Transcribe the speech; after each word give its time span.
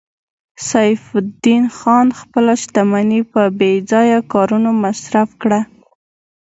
سیف 0.69 1.01
الدین 1.21 1.63
خان 1.77 2.07
خپله 2.19 2.53
شتمني 2.61 3.21
په 3.31 3.41
بې 3.59 3.71
ځایه 3.91 4.19
کارونو 4.33 4.69
مصرف 4.83 5.29
کړه 5.41 5.59